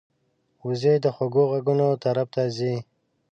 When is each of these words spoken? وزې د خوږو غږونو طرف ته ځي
وزې 0.65 0.93
د 1.03 1.05
خوږو 1.15 1.43
غږونو 1.51 1.87
طرف 2.03 2.27
ته 2.33 2.43
ځي 2.57 2.75